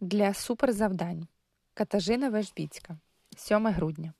[0.00, 1.26] для суперзавдань.
[1.74, 2.98] Катажина Вежбіцька,
[3.36, 4.12] 7 грудня.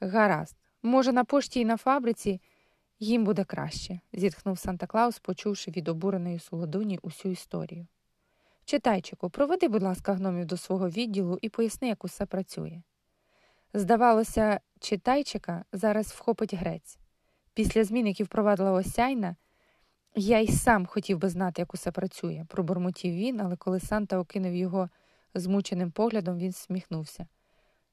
[0.00, 0.56] Гаразд.
[0.82, 2.40] Може, на пошті і на фабриці
[2.98, 7.86] їм буде краще, зітхнув Санта Клаус, почувши від обуреної солодуні усю історію.
[8.64, 12.82] Читайчику, проведи, будь ласка, гномів до свого відділу і поясни, як усе працює.
[13.74, 16.98] Здавалося, читайчика зараз вхопить грець.
[17.54, 19.36] Після змін, які впровадила осяйна,
[20.14, 24.54] я й сам хотів би знати, як усе працює, пробурмотів він, але коли Санта окинув
[24.54, 24.88] його
[25.34, 27.26] змученим поглядом, він сміхнувся.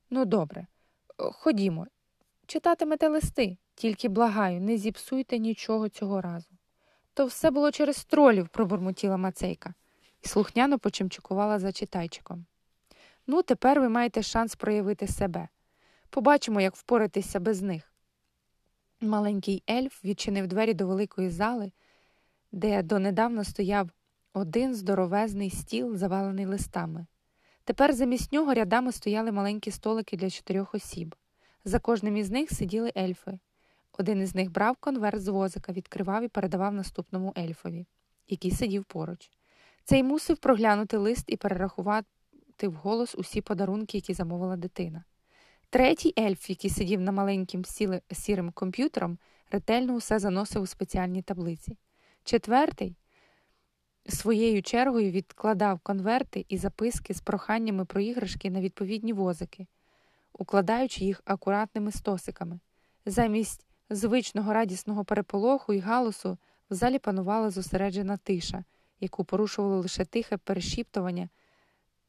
[0.09, 0.67] Ну, добре,
[1.17, 1.87] ходімо,
[2.45, 6.49] читатимете листи, тільки благаю, не зіпсуйте нічого цього разу.
[7.13, 9.73] То все було через тролів, пробурмотіла Мацейка,
[10.25, 12.45] і слухняно почимчикувала за читайчиком.
[13.27, 15.47] Ну, тепер ви маєте шанс проявити себе.
[16.09, 17.93] Побачимо, як впоратися без них.
[19.01, 21.71] Маленький ельф відчинив двері до великої зали,
[22.51, 23.89] де донедавна стояв
[24.33, 27.05] один здоровезний стіл, завалений листами.
[27.63, 31.15] Тепер замість нього рядами стояли маленькі столики для чотирьох осіб.
[31.65, 33.39] За кожним із них сиділи ельфи.
[33.97, 37.85] Один із них брав конверт з возика, відкривав і передавав наступному ельфові,
[38.27, 39.31] який сидів поруч.
[39.83, 42.07] Цей мусив проглянути лист і перерахувати
[42.61, 45.03] вголос усі подарунки, які замовила дитина.
[45.69, 47.65] Третій ельф, який сидів на маленьким
[48.11, 49.17] сірим комп'ютером,
[49.51, 51.77] ретельно усе заносив у спеціальній таблиці.
[52.25, 52.95] Четвертий
[54.09, 59.67] своєю чергою відкладав конверти і записки з проханнями про іграшки на відповідні возики,
[60.33, 62.59] укладаючи їх акуратними стосиками.
[63.05, 66.37] Замість звичного радісного переполоху і галусу
[66.69, 68.63] в залі панувала зосереджена тиша,
[68.99, 71.29] яку порушувало лише тихе перешіптування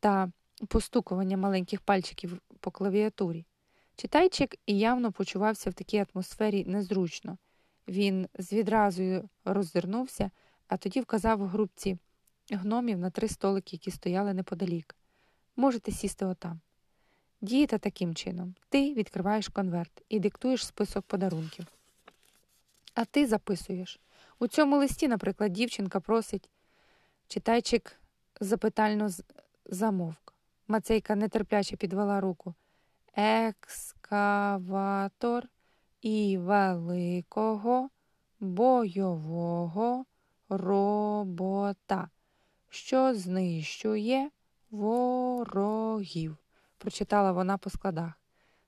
[0.00, 0.32] та
[0.68, 3.46] постукування маленьких пальчиків по клавіатурі.
[3.96, 7.38] Читайчик і явно почувався в такій атмосфері незручно.
[7.88, 10.30] Він з відразу роззирнувся,
[10.68, 11.98] а тоді вказав групці
[12.50, 14.96] гномів на три столики, які стояли неподалік.
[15.56, 16.60] Можете сісти отам.
[17.40, 18.54] Дієте таким чином.
[18.68, 21.66] Ти відкриваєш конверт і диктуєш список подарунків.
[22.94, 24.00] А ти записуєш.
[24.38, 26.50] У цьому листі, наприклад, дівчинка просить.
[27.28, 28.00] Читайчик
[28.40, 29.08] запитально
[29.66, 30.34] замовк.
[30.68, 32.54] Мацейка нетерпляче підвела руку.
[33.16, 34.68] Екскаватор
[36.00, 37.90] і великого
[38.40, 40.04] бойового
[40.48, 42.08] робота,
[42.68, 44.30] що знищує
[44.70, 46.36] ворогів,
[46.78, 48.12] прочитала вона по складах.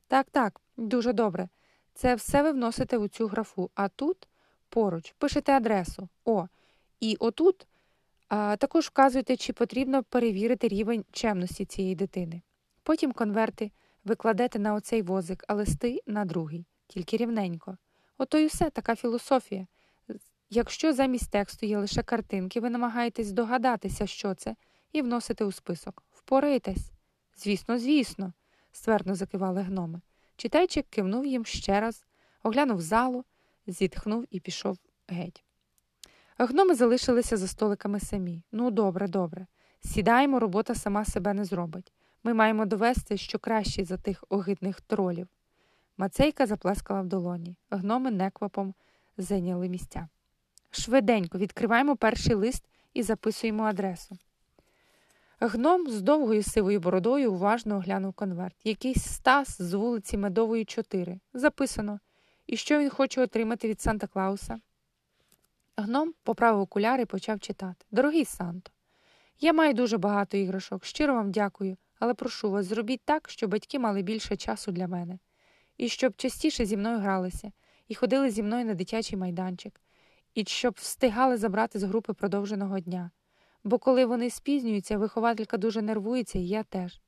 [0.08, 1.48] Так, так, дуже добре.
[1.94, 4.28] Це все ви вносите у цю графу, а тут
[4.68, 6.08] поруч пишете адресу.
[6.24, 6.46] О,
[7.00, 7.66] і отут
[8.28, 12.42] а, також вказуєте, чи потрібно перевірити рівень чемності цієї дитини.
[12.82, 13.70] Потім конверти
[14.04, 17.76] викладете на оцей возик, а листи на другий, тільки рівненько.
[18.19, 19.66] Ото й усе така філософія.
[20.50, 24.56] Якщо замість тексту є лише картинки, ви намагаєтесь здогадатися, що це,
[24.93, 26.03] і вносите у список.
[26.10, 26.91] Впораєтесь?
[27.37, 28.32] Звісно, звісно,
[28.72, 30.00] ствердно закивали гноми.
[30.37, 32.04] Читайчик кивнув їм ще раз,
[32.43, 33.25] оглянув залу,
[33.66, 34.78] зітхнув і пішов
[35.09, 35.44] геть.
[36.38, 38.43] Гноми залишилися за столиками самі.
[38.53, 39.47] Ну, добре, добре.
[39.81, 41.93] Сідаємо, робота сама себе не зробить.
[42.25, 45.28] Ми маємо довести, що кращий за тих огидних тролів.
[45.98, 47.56] Мацейка заплескала в долоні.
[47.70, 48.75] Гноми неквапом
[49.16, 50.09] зайняли місця.
[50.70, 52.64] Швиденько відкриваємо перший лист
[52.94, 54.19] і записуємо адресу.
[55.41, 58.56] Гном з довгою сивою бородою уважно оглянув конверт.
[58.64, 61.20] Якийсь Стас з вулиці Медової, 4.
[61.34, 62.00] Записано.
[62.47, 64.60] І що він хоче отримати від Санта Клауса?
[65.76, 67.87] Гном поправив окуляри і почав читати.
[67.91, 68.70] Дорогий Санто,
[69.41, 70.84] я маю дуже багато іграшок.
[70.84, 75.19] Щиро вам дякую, але прошу вас, зробіть так, щоб батьки мали більше часу для мене,
[75.78, 77.52] і щоб частіше зі мною гралися,
[77.88, 79.80] і ходили зі мною на дитячий майданчик,
[80.34, 83.10] і щоб встигали забрати з групи продовженого дня.
[83.64, 87.00] Бо коли вони спізнюються, вихователька дуже нервується, і я теж.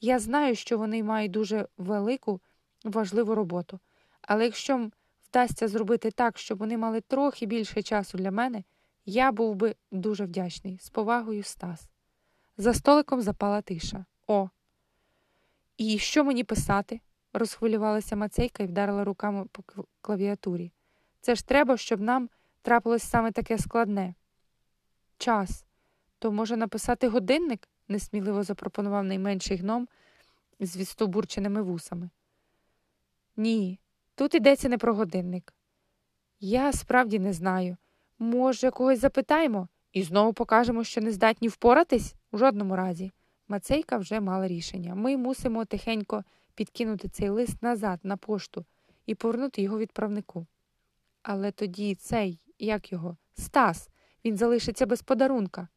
[0.00, 2.40] Я знаю, що вони мають дуже велику,
[2.84, 3.80] важливу роботу,
[4.22, 4.90] але якщо
[5.28, 8.64] вдасться зробити так, щоб вони мали трохи більше часу для мене,
[9.06, 10.78] я був би дуже вдячний.
[10.80, 11.88] З повагою Стас.
[12.56, 14.04] За столиком запала тиша.
[14.26, 14.48] О.
[15.76, 17.00] І що мені писати?
[17.32, 19.62] Розхвилювалася Мацейка і вдарила руками по
[20.00, 20.72] клавіатурі.
[21.20, 22.28] Це ж треба, щоб нам
[22.62, 24.14] трапилось саме таке складне.
[25.18, 25.64] Час.
[26.18, 27.68] То може написати годинник?
[27.88, 29.88] несміливо запропонував найменший гном
[30.60, 32.10] з відстобурченими вусами.
[33.36, 33.80] Ні,
[34.14, 35.54] тут йдеться не про годинник.
[36.40, 37.76] Я справді не знаю.
[38.18, 42.14] Може, когось запитаємо і знову покажемо, що не здатні впоратись?
[42.32, 43.12] У жодному разі.
[43.50, 44.94] Мацейка вже мала рішення.
[44.94, 46.24] Ми мусимо тихенько
[46.54, 48.64] підкинути цей лист назад на пошту
[49.06, 50.46] і повернути його відправнику.
[51.22, 53.88] Але тоді цей, як його, Стас,
[54.24, 55.68] він залишиться без подарунка.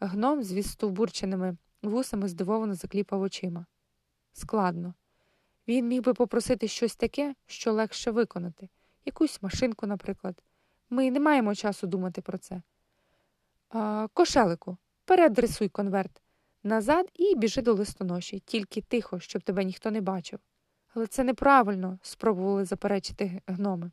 [0.00, 3.66] Гном з відстовбурченими вусами здивовано закліпав очима.
[4.32, 4.94] Складно.
[5.68, 8.68] Він міг би попросити щось таке, що легше виконати,
[9.04, 10.42] якусь машинку, наприклад.
[10.90, 12.62] Ми не маємо часу думати про це.
[13.68, 16.22] А, Кошелику, переадресуй конверт
[16.68, 20.38] назад і біжи до листоноші, тільки тихо, щоб тебе ніхто не бачив.
[20.94, 23.90] Але це неправильно, спробували заперечити гноми.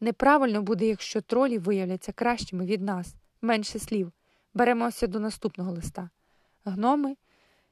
[0.00, 4.12] Неправильно буде, якщо тролі виявляться кращими від нас, менше слів.
[4.54, 6.10] Беремося до наступного листа.
[6.64, 7.16] Гноми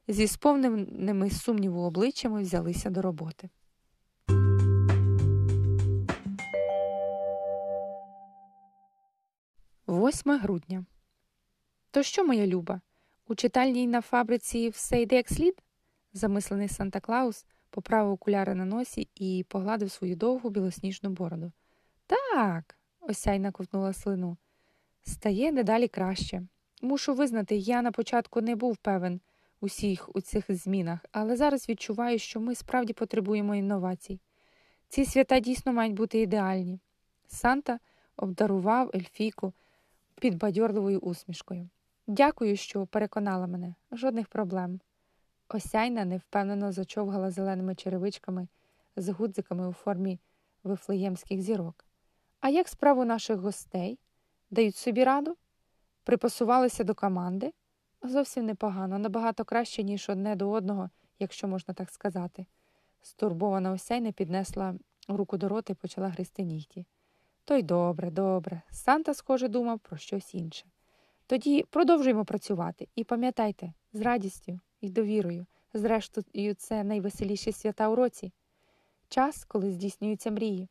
[0.08, 3.48] зі сповненими сумніву обличчями взялися до роботи.
[9.86, 10.84] Восьме грудня.
[11.90, 12.80] То що, моя люба?
[13.28, 15.62] У читальній на фабриці все йде як слід?
[16.12, 21.52] Замислений Санта Клаус поправив окуляри на носі і погладив свою довгу білосніжну бороду.
[22.06, 24.36] Так, осяйна ковтнула слину.
[25.02, 26.42] Стає дедалі краще.
[26.82, 29.20] Мушу визнати, я на початку не був певен
[29.60, 34.20] усіх у цих змінах, але зараз відчуваю, що ми справді потребуємо інновацій.
[34.88, 36.80] Ці свята дійсно мають бути ідеальні.
[37.26, 37.78] Санта
[38.16, 39.52] обдарував Ельфійку
[40.20, 41.69] підбадьорливою усмішкою.
[42.06, 44.81] Дякую, що переконала мене, жодних проблем.
[45.49, 48.49] Осяйна невпевнено зачовгала зеленими черевичками
[48.96, 50.20] з гудзиками у формі
[50.64, 51.84] вифлеємських зірок.
[52.40, 53.99] А як справу наших гостей?
[54.50, 55.37] Дають собі раду?
[56.04, 57.52] Припасувалися до команди?
[58.02, 62.46] Зовсім непогано, набагато краще, ніж одне до одного, якщо можна так сказати.
[63.02, 64.75] Стурбована осяйна піднесла
[65.08, 66.87] руку до рота і почала гризти нігті.
[67.44, 68.62] То й добре, добре.
[68.70, 70.71] Санта, схоже, думав про щось інше.
[71.32, 78.32] Тоді продовжуємо працювати і пам'ятайте, з радістю і довірою, зрештою, це найвеселіші свята у році,
[79.08, 80.69] час, коли здійснюються мрії.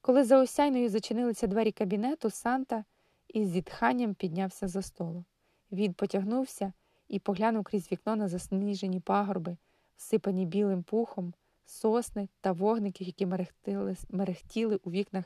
[0.00, 2.84] Коли за осяйною зачинилися двері кабінету, Санта
[3.28, 5.24] із зітханням піднявся за столу.
[5.72, 6.72] Він потягнувся
[7.08, 9.56] і поглянув крізь вікно на засніжені пагорби,
[9.96, 11.34] всипані білим пухом,
[11.64, 15.24] сосни та вогників, які мерехтіли, мерехтіли у вікнах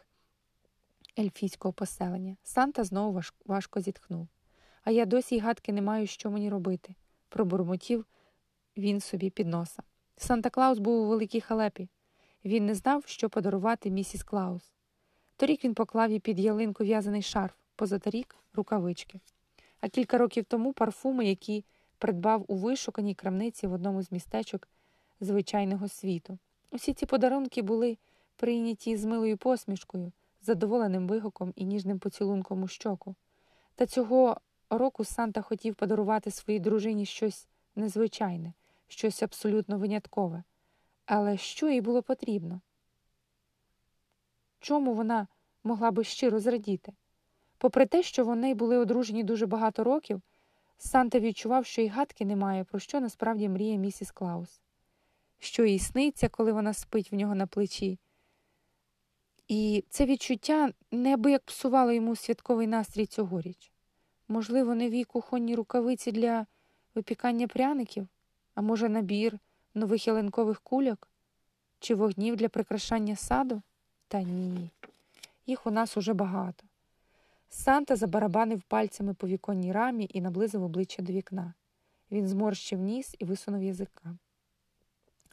[1.19, 2.37] ельфійського поселення.
[2.43, 4.29] Санта знову важко зітхнув.
[4.85, 6.95] А я досі й гадки не маю, що мені робити,
[7.29, 8.07] пробурмотів
[8.77, 9.83] він собі під носа.
[10.17, 11.89] Санта Клаус був у великій халепі.
[12.45, 14.73] Він не знав, що подарувати місіс Клаус.
[15.37, 19.21] Торік він поклав їй під ялинку в'язаний шарф, позаторік рукавички.
[19.81, 21.65] А кілька років тому парфуми, які
[21.99, 24.69] придбав у вишуканій крамниці в одному з містечок
[25.21, 26.39] звичайного світу.
[26.71, 27.99] Усі ці подарунки були
[28.37, 33.15] прийняті з милою посмішкою, задоволеним вигуком і ніжним поцілунком у щоку.
[33.75, 34.41] Та цього
[34.71, 38.53] року Санта хотів подарувати своїй дружині щось незвичайне,
[38.89, 40.43] щось абсолютно виняткове.
[41.07, 42.61] Але що їй було потрібно?
[44.61, 45.27] Чому вона
[45.65, 46.93] могла би щиро зрадіти?
[47.59, 50.23] Попри те, що вони були одружені дуже багато років,
[50.79, 54.61] Санта відчував, що й гадки немає, про що насправді мріє місіс Клаус,
[55.39, 57.99] що їй сниться, коли вона спить в нього на плечі.
[59.49, 63.74] І це відчуття неабияк псувало йому святковий настрій цьогоріч.
[64.29, 66.47] Можливо, нові кухонні рукавиці для
[66.95, 68.09] випікання пряників,
[68.55, 69.39] а може, набір
[69.75, 71.09] нових ялинкових кульок
[71.79, 73.63] чи вогнів для прикрашання саду?
[74.09, 74.71] Та ні,
[75.47, 76.65] їх у нас уже багато.
[77.49, 81.55] Санта забарабанив пальцями по віконній рамі і наблизив обличчя до вікна.
[82.11, 84.17] Він зморщив ніс і висунув язика.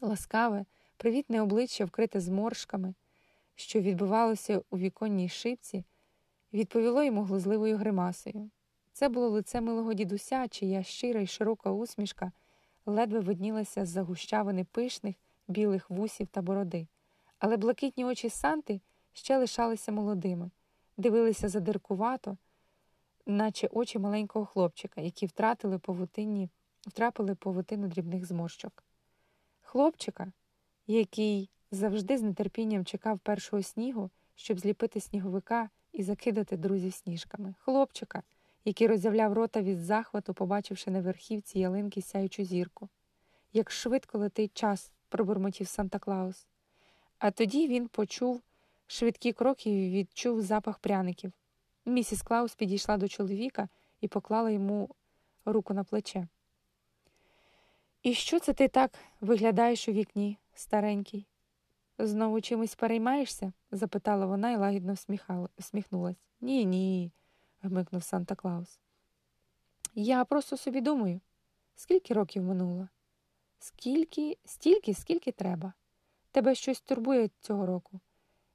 [0.01, 0.65] Ласкаве,
[0.97, 2.93] привітне обличчя, вкрите зморшками,
[3.55, 5.83] що відбивалося у віконній шипці,
[6.53, 8.49] відповіло йому глузливою гримасою.
[8.93, 12.31] Це було лице милого дідуся, чия щира й широка усмішка
[12.85, 15.15] ледве виднілася з загущавини пишних
[15.47, 16.87] білих вусів та бороди,
[17.39, 18.81] але блакитні очі Санти
[19.13, 20.51] ще лишалися молодими,
[20.97, 22.37] дивилися задиркувато,
[23.25, 26.49] наче очі маленького хлопчика, які втратили повутинні,
[26.87, 28.83] втрапили повутину дрібних зморщок.
[29.61, 30.31] Хлопчика,
[30.87, 37.53] який завжди з нетерпінням чекав першого снігу, щоб зліпити сніговика і закидати друзів сніжками.
[37.59, 38.23] Хлопчика
[38.65, 42.89] який роззявляв рота від захвату, побачивши на верхівці ялинки сяючу зірку.
[43.53, 46.47] Як швидко летить час, пробурмотів Санта Клаус.
[47.19, 48.41] А тоді він почув
[48.87, 51.31] швидкі кроки і відчув запах пряників.
[51.85, 53.69] Місіс Клаус підійшла до чоловіка
[54.01, 54.89] і поклала йому
[55.45, 56.27] руку на плече.
[58.03, 61.27] І що це ти так виглядаєш у вікні, старенький?
[61.97, 63.53] Знову чимось переймаєшся?
[63.71, 64.93] запитала вона і лагідно
[65.57, 66.17] всміхнулась.
[66.41, 67.11] Ні, ні,
[67.61, 68.79] гмикнув Санта Клаус.
[69.95, 71.21] Я просто собі думаю,
[71.75, 72.87] скільки років минуло?
[73.59, 75.73] Скільки, стільки, скільки треба.
[76.31, 77.99] Тебе щось турбує цього року.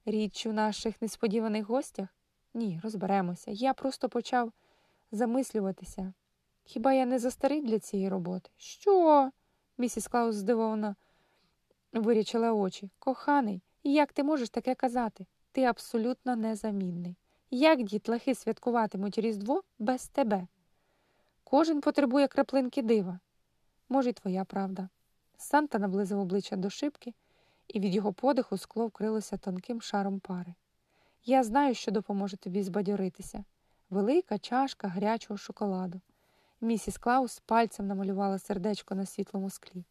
[0.07, 2.09] Річ у наших несподіваних гостях?
[2.55, 3.51] Ні, розберемося.
[3.51, 4.53] Я просто почав
[5.13, 6.13] замислюватися.
[6.65, 8.51] Хіба я не застарий для цієї роботи?
[8.57, 9.31] Що?
[9.79, 10.97] Місіс Клаус здивовано
[11.93, 12.91] вирічила очі.
[12.99, 15.27] Коханий, як ти можеш таке казати?
[15.53, 17.17] Ти абсолютно незамінний.
[17.51, 20.47] Як дітлахи святкуватимуть Різдво без тебе?
[21.45, 23.21] Кожен потребує краплинки дива.
[23.89, 24.89] Може, й твоя правда.
[25.37, 27.15] Санта наблизив обличчя до шибки,
[27.69, 30.55] і від його подиху скло вкрилося тонким шаром пари.
[31.25, 33.45] Я знаю, що допоможе тобі збадьоритися.
[33.91, 36.01] Велика чашка гарячого шоколаду.
[36.61, 39.85] Місіс Клаус пальцем намалювала сердечко на світлому склі.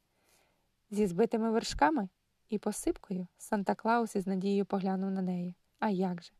[0.91, 2.09] Зі збитими вершками
[2.50, 5.55] і посипкою Санта Клаус із надією поглянув на неї.
[5.79, 6.31] А як же?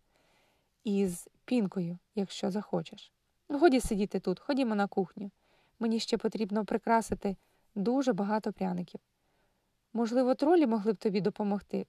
[0.86, 3.12] І з пінкою, якщо захочеш.
[3.50, 5.32] Годі сидіти тут, ходімо на кухню.
[5.80, 7.36] Мені ще потрібно прикрасити
[7.75, 9.01] дуже багато пряників.
[9.94, 11.86] Можливо, тролі могли б тобі допомогти?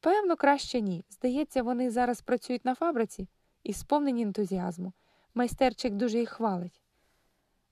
[0.00, 1.04] Певно, краще ні.
[1.10, 3.28] Здається, вони зараз працюють на фабриці
[3.62, 4.92] і сповнені ентузіазму.
[5.34, 6.82] Майстерчик дуже їх хвалить.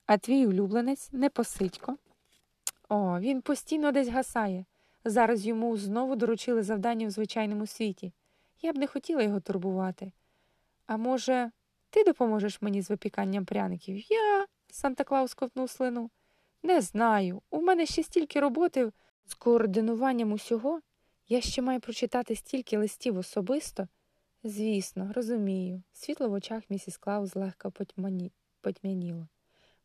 [0.07, 1.97] А твій улюбленець непосидько.
[2.89, 4.65] О, він постійно десь гасає.
[5.05, 8.13] Зараз йому знову доручили завдання в звичайному світі.
[8.63, 10.13] Я б не хотіла його турбувати.
[10.87, 11.51] А може,
[11.91, 14.13] ти допоможеш мені з випіканням пряників?
[14.13, 14.47] Я.
[14.71, 16.11] Санта Клаус ковтнув слину.
[16.63, 17.43] Не знаю.
[17.51, 18.93] У мене ще стільки роботи
[19.27, 20.81] з координуванням усього.
[21.29, 23.89] Я ще маю прочитати стільки листів особисто.
[24.45, 25.83] Звісно, розумію.
[25.93, 28.33] Світло в очах місіс Клаус легко потьмані...
[28.61, 29.29] потьмяніло.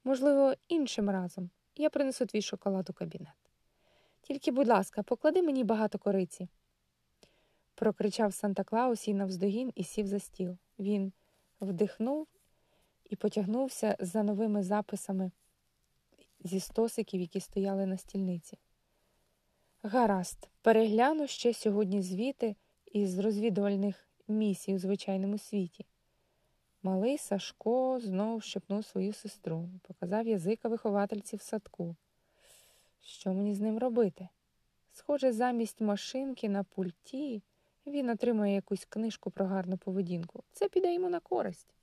[0.03, 3.33] Можливо, іншим разом я принесу твій шоколад у кабінет.
[4.21, 6.47] Тільки, будь ласка, поклади мені багато кориці.
[7.75, 10.57] Прокричав Санта Клаус їй навздогін і сів за стіл.
[10.79, 11.13] Він
[11.62, 12.27] вдихнув
[13.05, 15.31] і потягнувся за новими записами
[16.39, 18.57] зі стосиків, які стояли на стільниці.
[19.84, 22.55] Гаразд, перегляну ще сьогодні звіти
[22.86, 25.86] із розвідувальних місій у звичайному світі.
[26.84, 31.96] Малий Сашко знов щепнув свою сестру, показав язика виховательці в садку.
[33.01, 34.27] Що мені з ним робити?
[34.91, 37.41] Схоже, замість машинки на пульті
[37.88, 40.44] він отримає якусь книжку про гарну поведінку.
[40.51, 41.76] Це піде йому на користь.